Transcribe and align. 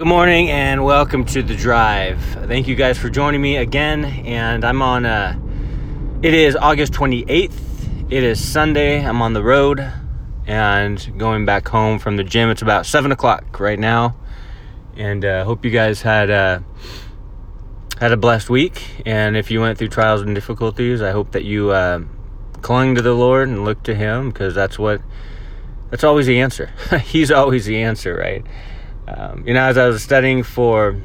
Good 0.00 0.06
morning 0.06 0.48
and 0.48 0.84
welcome 0.84 1.24
to 1.24 1.42
the 1.42 1.56
drive. 1.56 2.22
Thank 2.46 2.68
you 2.68 2.76
guys 2.76 2.96
for 2.96 3.10
joining 3.10 3.42
me 3.42 3.56
again. 3.56 4.04
And 4.04 4.64
I'm 4.64 4.80
on, 4.80 5.04
uh, 5.04 5.36
it 6.22 6.34
is 6.34 6.54
August 6.54 6.92
28th. 6.92 7.52
It 8.08 8.22
is 8.22 8.40
Sunday. 8.40 9.04
I'm 9.04 9.20
on 9.20 9.32
the 9.32 9.42
road 9.42 9.92
and 10.46 11.18
going 11.18 11.46
back 11.46 11.66
home 11.66 11.98
from 11.98 12.16
the 12.16 12.22
gym. 12.22 12.48
It's 12.48 12.62
about 12.62 12.86
7 12.86 13.10
o'clock 13.10 13.58
right 13.58 13.76
now. 13.76 14.14
And 14.96 15.24
uh, 15.24 15.42
hope 15.42 15.64
you 15.64 15.72
guys 15.72 16.02
had, 16.02 16.30
uh, 16.30 16.60
had 17.98 18.12
a 18.12 18.16
blessed 18.16 18.48
week. 18.48 19.02
And 19.04 19.36
if 19.36 19.50
you 19.50 19.60
went 19.60 19.78
through 19.78 19.88
trials 19.88 20.20
and 20.20 20.32
difficulties, 20.32 21.02
I 21.02 21.10
hope 21.10 21.32
that 21.32 21.42
you 21.42 21.72
uh, 21.72 22.02
clung 22.62 22.94
to 22.94 23.02
the 23.02 23.14
Lord 23.14 23.48
and 23.48 23.64
looked 23.64 23.82
to 23.86 23.96
Him 23.96 24.30
because 24.30 24.54
that's 24.54 24.78
what, 24.78 25.02
that's 25.90 26.04
always 26.04 26.28
the 26.28 26.38
answer. 26.38 26.70
He's 27.02 27.32
always 27.32 27.64
the 27.64 27.82
answer, 27.82 28.14
right? 28.14 28.46
Um, 29.08 29.44
you 29.46 29.54
know, 29.54 29.62
as 29.62 29.78
I 29.78 29.86
was 29.86 30.02
studying 30.02 30.42
for 30.42 31.00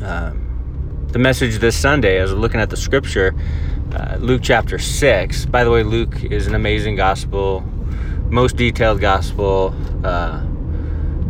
um, 0.00 1.06
the 1.08 1.18
message 1.18 1.58
this 1.58 1.76
Sunday, 1.76 2.18
I 2.18 2.22
was 2.22 2.32
looking 2.32 2.58
at 2.58 2.70
the 2.70 2.76
scripture, 2.76 3.34
uh, 3.92 4.16
Luke 4.18 4.40
chapter 4.42 4.78
6. 4.78 5.46
By 5.46 5.62
the 5.64 5.70
way, 5.70 5.82
Luke 5.82 6.24
is 6.24 6.46
an 6.46 6.54
amazing 6.54 6.96
gospel, 6.96 7.60
most 8.30 8.56
detailed 8.56 9.00
gospel. 9.00 9.74
Uh, 10.04 10.42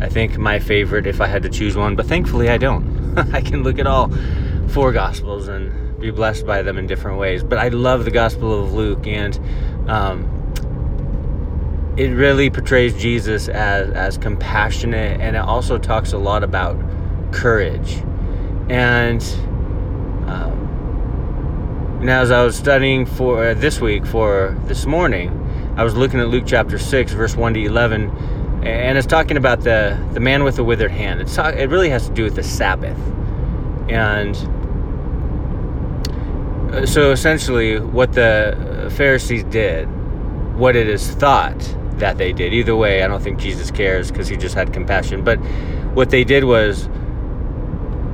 I 0.00 0.08
think 0.08 0.38
my 0.38 0.60
favorite 0.60 1.06
if 1.06 1.20
I 1.20 1.26
had 1.26 1.42
to 1.42 1.48
choose 1.48 1.76
one, 1.76 1.96
but 1.96 2.06
thankfully 2.06 2.48
I 2.48 2.58
don't. 2.58 3.18
I 3.34 3.40
can 3.40 3.64
look 3.64 3.80
at 3.80 3.88
all 3.88 4.12
four 4.68 4.92
gospels 4.92 5.48
and 5.48 5.98
be 6.00 6.12
blessed 6.12 6.46
by 6.46 6.62
them 6.62 6.78
in 6.78 6.86
different 6.86 7.18
ways. 7.18 7.42
But 7.42 7.58
I 7.58 7.68
love 7.68 8.04
the 8.04 8.12
gospel 8.12 8.62
of 8.62 8.72
Luke, 8.72 9.04
and 9.06 9.36
um, 9.88 10.45
it 11.96 12.10
really 12.10 12.50
portrays 12.50 12.94
Jesus 12.94 13.48
as 13.48 13.90
as 13.90 14.18
compassionate, 14.18 15.20
and 15.20 15.34
it 15.34 15.40
also 15.40 15.78
talks 15.78 16.12
a 16.12 16.18
lot 16.18 16.44
about 16.44 16.76
courage. 17.32 18.02
And 18.68 19.22
um, 20.28 22.00
now, 22.02 22.20
as 22.20 22.30
I 22.30 22.42
was 22.42 22.54
studying 22.54 23.06
for 23.06 23.48
uh, 23.48 23.54
this 23.54 23.80
week 23.80 24.04
for 24.04 24.54
this 24.66 24.84
morning, 24.84 25.30
I 25.76 25.84
was 25.84 25.94
looking 25.94 26.20
at 26.20 26.28
Luke 26.28 26.44
chapter 26.46 26.78
six, 26.78 27.12
verse 27.12 27.34
one 27.34 27.54
to 27.54 27.64
eleven, 27.64 28.10
and 28.62 28.98
it's 28.98 29.06
talking 29.06 29.38
about 29.38 29.62
the 29.62 29.98
the 30.12 30.20
man 30.20 30.44
with 30.44 30.56
the 30.56 30.64
withered 30.64 30.90
hand. 30.90 31.22
It's 31.22 31.34
talk, 31.34 31.54
it 31.54 31.70
really 31.70 31.88
has 31.88 32.08
to 32.08 32.14
do 32.14 32.24
with 32.24 32.34
the 32.34 32.42
Sabbath, 32.42 32.98
and 33.88 34.36
uh, 36.74 36.84
so 36.84 37.10
essentially, 37.10 37.80
what 37.80 38.12
the 38.12 38.92
Pharisees 38.96 39.44
did, 39.44 39.88
what 40.58 40.76
it 40.76 40.88
is 40.88 41.08
thought 41.12 41.74
that 41.98 42.18
they 42.18 42.32
did. 42.32 42.52
Either 42.52 42.76
way, 42.76 43.02
I 43.02 43.08
don't 43.08 43.22
think 43.22 43.38
Jesus 43.38 43.70
cares 43.70 44.10
because 44.10 44.28
he 44.28 44.36
just 44.36 44.54
had 44.54 44.72
compassion. 44.72 45.24
But 45.24 45.36
what 45.94 46.10
they 46.10 46.24
did 46.24 46.44
was, 46.44 46.88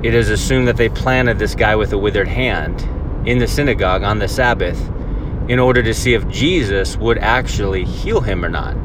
it 0.02 0.14
is 0.14 0.30
assumed 0.30 0.68
that 0.68 0.76
they 0.76 0.88
planted 0.88 1.38
this 1.38 1.54
guy 1.54 1.76
with 1.76 1.92
a 1.92 1.98
withered 1.98 2.28
hand 2.28 2.88
in 3.26 3.38
the 3.38 3.46
synagogue 3.46 4.02
on 4.02 4.18
the 4.18 4.28
Sabbath 4.28 4.80
in 5.48 5.58
order 5.58 5.82
to 5.82 5.94
see 5.94 6.14
if 6.14 6.26
Jesus 6.28 6.96
would 6.96 7.18
actually 7.18 7.84
heal 7.84 8.20
him 8.20 8.44
or 8.44 8.48
not. 8.48 8.76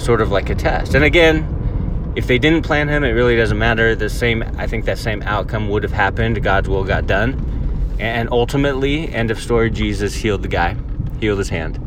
Sort 0.00 0.20
of 0.20 0.30
like 0.30 0.48
a 0.48 0.54
test. 0.54 0.94
And 0.94 1.04
again, 1.04 2.12
if 2.16 2.26
they 2.26 2.38
didn't 2.38 2.62
plan 2.62 2.88
him, 2.88 3.04
it 3.04 3.10
really 3.10 3.36
doesn't 3.36 3.58
matter. 3.58 3.94
The 3.94 4.08
same, 4.08 4.42
I 4.56 4.66
think 4.66 4.84
that 4.86 4.98
same 4.98 5.22
outcome 5.22 5.68
would 5.68 5.82
have 5.82 5.92
happened. 5.92 6.42
God's 6.42 6.68
will 6.68 6.84
got 6.84 7.06
done. 7.06 7.96
And 7.98 8.28
ultimately, 8.32 9.12
end 9.12 9.30
of 9.30 9.38
story, 9.38 9.70
Jesus 9.70 10.14
healed 10.14 10.42
the 10.42 10.48
guy, 10.48 10.76
healed 11.20 11.38
his 11.38 11.50
hand. 11.50 11.78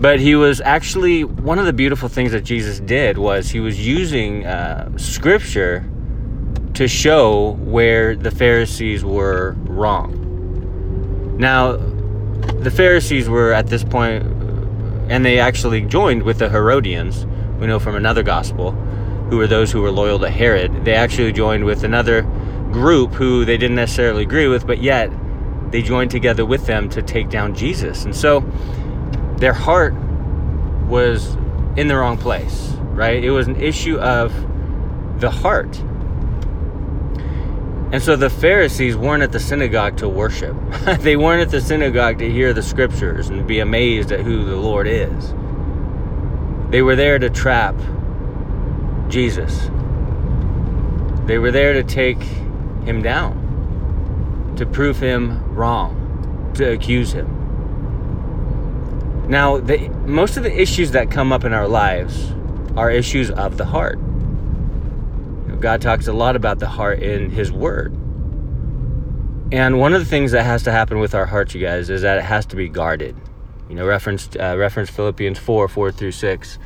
But 0.00 0.18
he 0.18 0.34
was 0.34 0.62
actually 0.62 1.24
one 1.24 1.58
of 1.58 1.66
the 1.66 1.74
beautiful 1.74 2.08
things 2.08 2.32
that 2.32 2.42
Jesus 2.42 2.80
did 2.80 3.18
was 3.18 3.50
he 3.50 3.60
was 3.60 3.86
using 3.86 4.46
uh, 4.46 4.96
scripture 4.96 5.84
to 6.72 6.88
show 6.88 7.52
where 7.60 8.16
the 8.16 8.30
Pharisees 8.30 9.04
were 9.04 9.56
wrong. 9.64 11.36
Now, 11.36 11.76
the 11.76 12.70
Pharisees 12.70 13.28
were 13.28 13.52
at 13.52 13.66
this 13.66 13.84
point, 13.84 14.24
and 15.10 15.22
they 15.24 15.38
actually 15.38 15.82
joined 15.82 16.22
with 16.22 16.38
the 16.38 16.48
Herodians. 16.48 17.26
We 17.58 17.66
know 17.66 17.78
from 17.78 17.94
another 17.94 18.22
gospel, 18.22 18.72
who 19.28 19.36
were 19.36 19.46
those 19.46 19.70
who 19.70 19.82
were 19.82 19.90
loyal 19.90 20.18
to 20.20 20.30
Herod. 20.30 20.86
They 20.86 20.94
actually 20.94 21.32
joined 21.32 21.64
with 21.64 21.84
another 21.84 22.22
group 22.72 23.12
who 23.12 23.44
they 23.44 23.58
didn't 23.58 23.76
necessarily 23.76 24.22
agree 24.22 24.48
with, 24.48 24.66
but 24.66 24.82
yet 24.82 25.10
they 25.70 25.82
joined 25.82 26.10
together 26.10 26.46
with 26.46 26.66
them 26.66 26.88
to 26.90 27.02
take 27.02 27.28
down 27.28 27.54
Jesus. 27.54 28.04
And 28.04 28.16
so 28.16 28.40
their 29.40 29.54
heart 29.54 29.94
was 30.86 31.34
in 31.76 31.88
the 31.88 31.96
wrong 31.96 32.18
place, 32.18 32.72
right? 32.92 33.24
It 33.24 33.30
was 33.30 33.48
an 33.48 33.56
issue 33.56 33.98
of 33.98 34.32
the 35.20 35.30
heart. 35.30 35.78
And 37.92 38.00
so 38.02 38.16
the 38.16 38.30
Pharisees 38.30 38.96
weren't 38.96 39.22
at 39.22 39.32
the 39.32 39.40
synagogue 39.40 39.96
to 39.96 40.08
worship. 40.08 40.56
they 41.00 41.16
weren't 41.16 41.42
at 41.42 41.50
the 41.50 41.60
synagogue 41.60 42.18
to 42.18 42.30
hear 42.30 42.52
the 42.52 42.62
scriptures 42.62 43.30
and 43.30 43.46
be 43.46 43.60
amazed 43.60 44.12
at 44.12 44.20
who 44.20 44.44
the 44.44 44.56
Lord 44.56 44.86
is. 44.86 45.34
They 46.70 46.82
were 46.82 46.94
there 46.94 47.18
to 47.18 47.30
trap 47.30 47.74
Jesus. 49.08 49.70
They 51.26 51.38
were 51.38 51.50
there 51.50 51.72
to 51.72 51.82
take 51.82 52.22
him 52.84 53.02
down, 53.02 54.54
to 54.56 54.66
prove 54.66 55.00
him 55.00 55.54
wrong, 55.54 56.52
to 56.54 56.72
accuse 56.72 57.12
him. 57.12 57.39
Now, 59.30 59.58
the, 59.58 59.88
most 60.06 60.36
of 60.36 60.42
the 60.42 60.60
issues 60.60 60.90
that 60.90 61.12
come 61.12 61.32
up 61.32 61.44
in 61.44 61.52
our 61.52 61.68
lives 61.68 62.32
are 62.76 62.90
issues 62.90 63.30
of 63.30 63.58
the 63.58 63.64
heart. 63.64 64.00
God 65.60 65.80
talks 65.80 66.08
a 66.08 66.12
lot 66.12 66.34
about 66.34 66.58
the 66.58 66.66
heart 66.66 67.00
in 67.00 67.30
His 67.30 67.52
Word. 67.52 67.92
And 69.52 69.78
one 69.78 69.94
of 69.94 70.00
the 70.00 70.06
things 70.06 70.32
that 70.32 70.42
has 70.42 70.64
to 70.64 70.72
happen 70.72 70.98
with 70.98 71.14
our 71.14 71.26
hearts, 71.26 71.54
you 71.54 71.60
guys, 71.60 71.90
is 71.90 72.02
that 72.02 72.18
it 72.18 72.24
has 72.24 72.44
to 72.46 72.56
be 72.56 72.68
guarded. 72.68 73.16
You 73.68 73.76
know, 73.76 73.86
reference 73.86 74.28
uh, 74.34 74.56
reference 74.58 74.90
Philippians 74.90 75.38
4 75.38 75.68
4 75.68 75.92
through 75.92 76.10
6. 76.10 76.58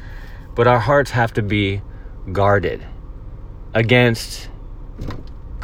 But 0.55 0.67
our 0.67 0.79
hearts 0.79 1.11
have 1.11 1.35
to 1.35 1.43
be 1.43 1.83
guarded 2.33 2.83
against 3.75 4.49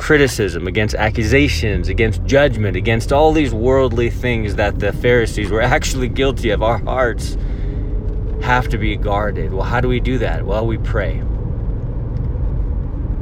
criticism, 0.01 0.67
against 0.67 0.95
accusations, 0.95 1.91
against 1.91 2.25
judgment, 2.25 2.75
against 2.75 3.13
all 3.13 3.33
these 3.33 3.53
worldly 3.53 4.09
things 4.09 4.55
that 4.55 4.79
the 4.79 4.95
Pharisees 4.95 5.51
were 5.51 5.61
actually 5.77 6.09
guilty 6.09 6.49
of. 6.49 6.63
Our 6.63 6.79
hearts 6.79 7.37
have 8.41 8.67
to 8.71 8.79
be 8.79 8.97
guarded. 8.97 9.53
Well, 9.53 9.65
how 9.65 9.81
do 9.83 9.89
we 9.89 10.01
do 10.01 10.17
that? 10.17 10.47
Well, 10.47 10.67
we 10.67 10.79
pray. 10.79 11.23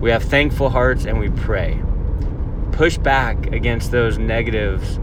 We 0.01 0.11
have 0.11 0.23
thankful 0.23 0.71
hearts 0.71 1.05
and 1.05 1.19
we 1.19 1.31
pray. 1.31 1.83
Push 2.71 2.99
back 2.99 3.49
against 3.53 3.91
those 3.91 4.17
negatives 4.17 5.01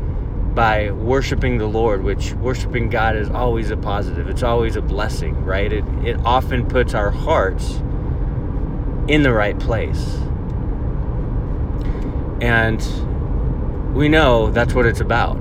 by 0.56 0.92
worshiping 0.92 1.58
the 1.58 1.68
Lord, 1.68 2.04
which 2.04 2.32
worshiping 2.36 2.90
God 2.90 3.18
is 3.18 3.30
always 3.30 3.70
a 3.70 3.76
positive. 3.76 4.30
It's 4.30 4.44
always 4.44 4.78
a 4.78 4.82
blessing, 4.82 5.44
right? 5.44 5.74
It, 5.74 5.84
it 6.06 6.18
often 6.24 6.66
puts 6.66 6.94
our 6.94 7.12
hearts 7.12 7.82
in 9.10 9.24
the 9.24 9.34
right 9.34 9.60
place. 9.60 10.18
And 12.46 13.96
we 13.96 14.08
know 14.08 14.52
that's 14.52 14.76
what 14.76 14.86
it's 14.86 15.00
about. 15.00 15.36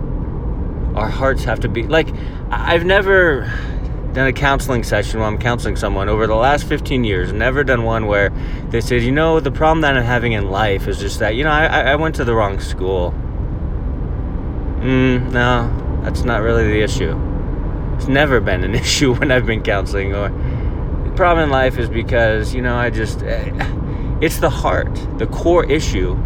Our 0.94 1.10
hearts 1.10 1.44
have 1.44 1.60
to 1.60 1.68
be 1.68 1.82
like, 1.82 2.08
I've 2.50 2.86
never 2.86 3.42
done 4.14 4.26
a 4.26 4.32
counseling 4.32 4.84
session 4.84 5.20
while 5.20 5.28
I'm 5.28 5.38
counseling 5.38 5.76
someone 5.76 6.08
over 6.08 6.26
the 6.26 6.34
last 6.34 6.64
15 6.64 7.04
years. 7.04 7.30
Never 7.30 7.62
done 7.62 7.82
one 7.82 8.06
where 8.06 8.30
they 8.70 8.80
said, 8.80 9.02
you 9.02 9.12
know, 9.12 9.38
the 9.38 9.50
problem 9.50 9.82
that 9.82 9.98
I'm 9.98 10.02
having 10.02 10.32
in 10.32 10.50
life 10.50 10.88
is 10.88 10.98
just 10.98 11.18
that, 11.18 11.34
you 11.34 11.44
know, 11.44 11.50
I, 11.50 11.66
I 11.66 11.96
went 11.96 12.14
to 12.14 12.24
the 12.24 12.34
wrong 12.34 12.58
school. 12.58 13.10
Mm, 14.80 15.30
no, 15.30 16.00
that's 16.02 16.24
not 16.24 16.40
really 16.40 16.66
the 16.66 16.80
issue. 16.80 17.20
It's 17.96 18.08
never 18.08 18.40
been 18.40 18.64
an 18.64 18.74
issue 18.84 19.14
when 19.14 19.30
I've 19.30 19.44
been 19.44 19.62
counseling. 19.62 20.14
Or 20.14 20.30
the 21.04 21.12
problem 21.16 21.44
in 21.44 21.50
life 21.50 21.78
is 21.78 21.90
because, 21.90 22.54
you 22.54 22.62
know, 22.62 22.76
I 22.76 22.88
just, 22.88 23.22
eh, 23.22 23.50
it's 24.22 24.38
the 24.38 24.48
heart. 24.48 24.94
The 25.18 25.26
core 25.26 25.70
issue 25.70 26.16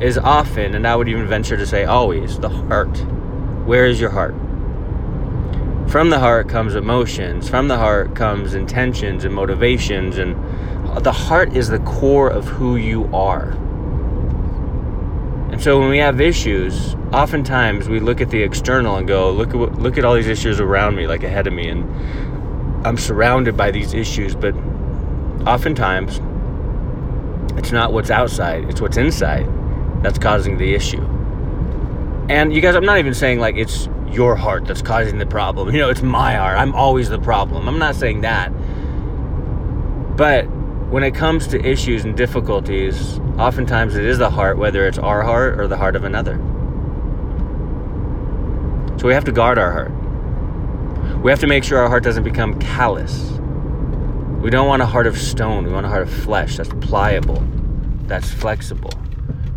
is 0.00 0.16
often, 0.16 0.74
and 0.74 0.86
I 0.86 0.96
would 0.96 1.08
even 1.08 1.26
venture 1.26 1.56
to 1.56 1.66
say 1.66 1.84
always, 1.84 2.38
the 2.38 2.48
heart. 2.48 2.96
Where 3.66 3.84
is 3.84 4.00
your 4.00 4.10
heart? 4.10 4.34
From 5.90 6.08
the 6.10 6.18
heart 6.18 6.48
comes 6.48 6.74
emotions. 6.74 7.48
From 7.48 7.68
the 7.68 7.76
heart 7.76 8.14
comes 8.14 8.54
intentions 8.54 9.24
and 9.24 9.34
motivations. 9.34 10.18
And 10.18 10.36
the 11.04 11.12
heart 11.12 11.54
is 11.54 11.68
the 11.68 11.80
core 11.80 12.30
of 12.30 12.46
who 12.46 12.76
you 12.76 13.10
are. 13.14 13.50
And 15.50 15.60
so 15.60 15.78
when 15.78 15.90
we 15.90 15.98
have 15.98 16.20
issues, 16.20 16.94
oftentimes 17.12 17.88
we 17.88 18.00
look 18.00 18.20
at 18.20 18.30
the 18.30 18.42
external 18.42 18.96
and 18.96 19.06
go, 19.06 19.30
look 19.30 19.50
at 19.50 19.56
look 19.56 19.98
at 19.98 20.04
all 20.04 20.14
these 20.14 20.28
issues 20.28 20.60
around 20.60 20.94
me, 20.94 21.06
like 21.06 21.24
ahead 21.24 21.46
of 21.46 21.52
me, 21.52 21.68
and 21.68 22.86
I'm 22.86 22.96
surrounded 22.96 23.56
by 23.56 23.72
these 23.72 23.92
issues. 23.92 24.34
But 24.34 24.54
oftentimes, 25.46 26.20
it's 27.58 27.72
not 27.72 27.92
what's 27.92 28.10
outside; 28.10 28.70
it's 28.70 28.80
what's 28.80 28.96
inside 28.96 29.48
that's 30.02 30.18
causing 30.18 30.58
the 30.58 30.74
issue. 30.74 31.02
And 32.28 32.54
you 32.54 32.60
guys, 32.60 32.76
I'm 32.76 32.84
not 32.84 32.98
even 32.98 33.14
saying 33.14 33.40
like 33.40 33.56
it's 33.56 33.88
your 34.08 34.36
heart 34.36 34.64
that's 34.64 34.82
causing 34.82 35.18
the 35.18 35.26
problem. 35.26 35.68
You 35.74 35.80
know, 35.80 35.90
it's 35.90 36.02
my 36.02 36.34
heart. 36.34 36.58
I'm 36.58 36.74
always 36.74 37.08
the 37.08 37.18
problem. 37.18 37.68
I'm 37.68 37.78
not 37.78 37.94
saying 37.94 38.20
that. 38.22 38.50
But 40.16 40.44
when 40.90 41.02
it 41.02 41.14
comes 41.14 41.46
to 41.48 41.64
issues 41.64 42.04
and 42.04 42.16
difficulties, 42.16 43.18
oftentimes 43.38 43.96
it 43.96 44.04
is 44.04 44.18
the 44.18 44.30
heart, 44.30 44.58
whether 44.58 44.86
it's 44.86 44.98
our 44.98 45.22
heart 45.22 45.58
or 45.58 45.66
the 45.66 45.76
heart 45.76 45.96
of 45.96 46.04
another. 46.04 46.36
So 48.98 49.06
we 49.06 49.14
have 49.14 49.24
to 49.24 49.32
guard 49.32 49.58
our 49.58 49.72
heart. 49.72 49.92
We 51.22 51.30
have 51.30 51.40
to 51.40 51.46
make 51.46 51.64
sure 51.64 51.78
our 51.78 51.88
heart 51.88 52.02
doesn't 52.02 52.24
become 52.24 52.58
callous. 52.58 53.30
We 54.42 54.50
don't 54.50 54.66
want 54.66 54.82
a 54.82 54.86
heart 54.86 55.06
of 55.06 55.16
stone. 55.18 55.64
We 55.64 55.72
want 55.72 55.86
a 55.86 55.88
heart 55.88 56.02
of 56.02 56.12
flesh 56.12 56.56
that's 56.56 56.70
pliable, 56.80 57.42
that's 58.06 58.30
flexible, 58.30 58.92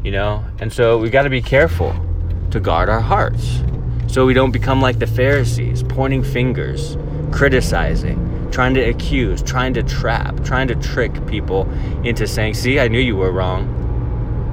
you 0.04 0.12
know? 0.12 0.44
And 0.60 0.72
so 0.72 0.98
we 0.98 1.10
got 1.10 1.24
to 1.24 1.30
be 1.30 1.42
careful 1.42 1.96
to 2.52 2.60
guard 2.60 2.90
our 2.90 3.02
hearts 3.02 3.64
so 4.14 4.28
we 4.28 4.36
don't 4.36 4.52
become 4.52 4.80
like 4.80 5.00
the 5.00 5.08
Pharisees, 5.08 5.82
pointing 5.82 6.24
fingers, 6.24 6.98
criticizing, 7.32 8.50
trying 8.52 8.76
to 8.76 8.82
accuse, 8.82 9.42
trying 9.42 9.74
to 9.74 9.82
trap, 9.82 10.44
trying 10.44 10.68
to 10.68 10.76
trick 10.76 11.26
people 11.26 11.68
into 12.04 12.28
saying, 12.28 12.54
"See, 12.54 12.80
I 12.80 12.88
knew 12.90 13.00
you 13.00 13.16
were 13.16 13.32
wrong." 13.32 13.68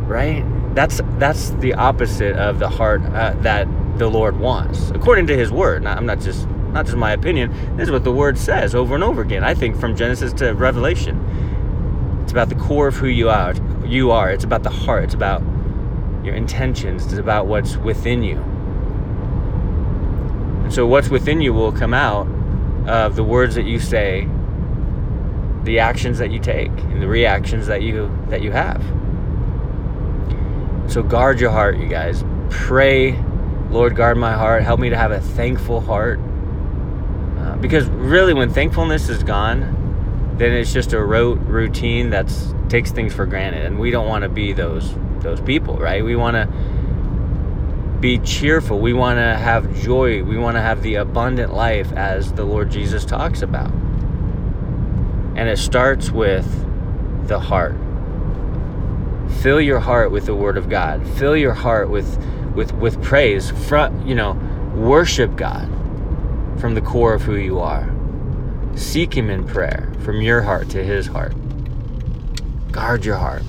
Right? 0.08 0.44
That's 0.74 1.02
that's 1.18 1.50
the 1.50 1.74
opposite 1.74 2.36
of 2.36 2.58
the 2.58 2.70
heart 2.70 3.02
uh, 3.12 3.34
that 3.42 3.68
the 3.98 4.08
Lord 4.08 4.40
wants, 4.40 4.90
according 4.92 5.26
to 5.26 5.36
His 5.36 5.52
Word. 5.52 5.84
I'm 5.84 6.06
not 6.06 6.20
just 6.20 6.48
not 6.72 6.86
just 6.86 6.96
my 6.96 7.12
opinion. 7.12 7.76
This 7.76 7.88
is 7.88 7.90
what 7.90 8.04
the 8.04 8.12
Word 8.12 8.38
says 8.38 8.74
over 8.74 8.94
and 8.94 9.04
over 9.04 9.20
again. 9.20 9.44
I 9.44 9.52
think 9.52 9.76
from 9.76 9.94
Genesis 9.94 10.32
to 10.34 10.52
Revelation, 10.54 12.20
it's 12.22 12.32
about 12.32 12.48
the 12.48 12.54
core 12.54 12.88
of 12.88 12.94
who 12.94 13.08
you 13.08 13.28
are. 13.28 13.52
You 13.90 14.12
are. 14.12 14.30
It's 14.30 14.44
about 14.44 14.62
the 14.62 14.70
heart. 14.70 15.02
It's 15.02 15.14
about 15.14 15.42
your 16.24 16.36
intentions. 16.36 17.06
It's 17.06 17.14
about 17.14 17.48
what's 17.48 17.76
within 17.76 18.22
you. 18.22 18.36
And 20.62 20.72
so, 20.72 20.86
what's 20.86 21.08
within 21.08 21.40
you 21.40 21.52
will 21.52 21.72
come 21.72 21.92
out 21.92 22.28
of 22.86 23.16
the 23.16 23.24
words 23.24 23.56
that 23.56 23.64
you 23.64 23.80
say, 23.80 24.28
the 25.64 25.80
actions 25.80 26.18
that 26.18 26.30
you 26.30 26.38
take, 26.38 26.70
and 26.70 27.02
the 27.02 27.08
reactions 27.08 27.66
that 27.66 27.82
you 27.82 28.16
that 28.28 28.42
you 28.42 28.52
have. 28.52 28.80
So 30.90 31.02
guard 31.02 31.40
your 31.40 31.50
heart, 31.50 31.78
you 31.78 31.88
guys. 31.88 32.24
Pray, 32.48 33.20
Lord, 33.70 33.96
guard 33.96 34.18
my 34.18 34.32
heart. 34.32 34.62
Help 34.62 34.78
me 34.78 34.90
to 34.90 34.96
have 34.96 35.10
a 35.10 35.20
thankful 35.20 35.80
heart. 35.80 36.20
Uh, 37.38 37.56
because 37.56 37.88
really, 37.88 38.34
when 38.34 38.50
thankfulness 38.50 39.08
is 39.08 39.24
gone, 39.24 39.79
then 40.40 40.54
it's 40.54 40.72
just 40.72 40.94
a 40.94 41.04
rote 41.04 41.38
routine 41.40 42.08
that 42.10 42.32
takes 42.70 42.90
things 42.90 43.12
for 43.12 43.26
granted, 43.26 43.66
and 43.66 43.78
we 43.78 43.90
don't 43.90 44.08
want 44.08 44.22
to 44.22 44.30
be 44.30 44.54
those 44.54 44.94
those 45.20 45.38
people, 45.42 45.76
right? 45.76 46.02
We 46.02 46.16
want 46.16 46.34
to 46.34 46.46
be 48.00 48.18
cheerful. 48.20 48.80
We 48.80 48.94
want 48.94 49.18
to 49.18 49.36
have 49.36 49.78
joy. 49.82 50.24
We 50.24 50.38
want 50.38 50.56
to 50.56 50.62
have 50.62 50.82
the 50.82 50.94
abundant 50.94 51.52
life 51.52 51.92
as 51.92 52.32
the 52.32 52.44
Lord 52.44 52.70
Jesus 52.70 53.04
talks 53.04 53.42
about. 53.42 53.70
And 55.36 55.46
it 55.46 55.58
starts 55.58 56.10
with 56.10 56.48
the 57.28 57.38
heart. 57.38 57.76
Fill 59.42 59.60
your 59.60 59.80
heart 59.80 60.10
with 60.10 60.24
the 60.24 60.34
word 60.34 60.56
of 60.56 60.70
God. 60.70 61.06
Fill 61.06 61.36
your 61.36 61.52
heart 61.52 61.90
with 61.90 62.16
with 62.54 62.72
with 62.72 63.02
praise. 63.02 63.50
From, 63.68 64.06
you 64.06 64.14
know, 64.14 64.32
worship 64.74 65.36
God 65.36 65.68
from 66.58 66.74
the 66.74 66.80
core 66.80 67.12
of 67.12 67.20
who 67.20 67.36
you 67.36 67.60
are. 67.60 67.99
Seek 68.76 69.14
him 69.14 69.30
in 69.30 69.46
prayer 69.46 69.92
from 70.00 70.20
your 70.20 70.42
heart 70.42 70.68
to 70.70 70.82
his 70.82 71.06
heart. 71.06 71.34
Guard 72.72 73.04
your 73.04 73.16
heart. 73.16 73.42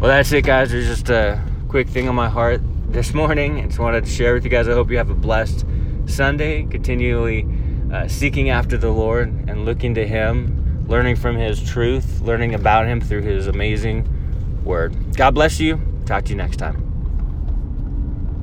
Well, 0.00 0.10
that's 0.10 0.32
it 0.32 0.42
guys. 0.42 0.70
There's 0.70 0.86
just 0.86 1.08
a 1.08 1.42
quick 1.68 1.88
thing 1.88 2.08
on 2.08 2.14
my 2.14 2.28
heart 2.28 2.60
this 2.88 3.14
morning. 3.14 3.60
I 3.60 3.66
just 3.66 3.78
wanted 3.78 4.04
to 4.04 4.10
share 4.10 4.34
with 4.34 4.44
you 4.44 4.50
guys. 4.50 4.68
I 4.68 4.72
hope 4.72 4.90
you 4.90 4.98
have 4.98 5.10
a 5.10 5.14
blessed 5.14 5.64
Sunday, 6.06 6.64
continually 6.64 7.46
uh, 7.92 8.08
seeking 8.08 8.50
after 8.50 8.76
the 8.76 8.90
Lord 8.90 9.28
and 9.48 9.64
looking 9.64 9.94
to 9.94 10.06
Him, 10.06 10.86
learning 10.86 11.16
from 11.16 11.36
His 11.36 11.62
truth, 11.62 12.20
learning 12.20 12.54
about 12.54 12.86
Him 12.86 13.00
through 13.00 13.22
His 13.22 13.46
amazing 13.46 14.08
Word. 14.64 15.16
God 15.16 15.34
bless 15.34 15.58
you. 15.58 15.80
Talk 16.06 16.24
to 16.24 16.30
you 16.30 16.36
next 16.36 16.58
time. 16.58 16.93